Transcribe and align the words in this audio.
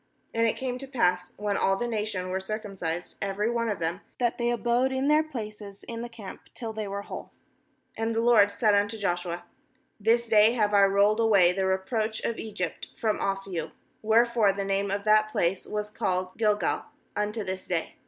8And 0.33 0.47
it 0.49 0.57
came 0.57 0.79
to 0.79 0.87
pass, 0.87 1.33
when 1.37 1.55
all 1.57 1.77
the 1.77 1.87
nation 1.87 2.29
were 2.29 2.39
circumcised^ 2.39 3.13
every 3.21 3.51
one 3.51 3.69
of 3.69 3.77
them, 3.77 4.01
that 4.17 4.39
they 4.39 4.49
abode 4.49 4.91
in 4.91 5.09
their 5.09 5.21
places 5.21 5.83
in 5.83 6.01
the 6.01 6.09
camp, 6.09 6.49
till 6.55 6.73
they 6.73 6.87
were 6.87 7.03
whole. 7.03 7.31
9And 7.99 8.15
the 8.15 8.21
LORD 8.21 8.49
said 8.49 8.73
unto 8.73 8.97
Joshua: 8.97 9.43
'This 9.99 10.27
day 10.27 10.53
have 10.53 10.73
I 10.73 10.85
rolled 10.85 11.19
away 11.19 11.51
the 11.51 11.67
reproach 11.67 12.19
of 12.21 12.39
Egypt 12.39 12.87
from 12.97 13.19
off 13.19 13.43
you/ 13.45 13.73
Wherefore 14.01 14.51
the 14.53 14.65
name 14.65 14.89
of 14.89 15.03
that 15.03 15.31
place 15.31 15.67
was 15.67 15.91
called 15.91 16.33
bGilgal, 16.35 16.85
unto 17.15 17.43
this 17.43 17.67
day. 17.67 17.97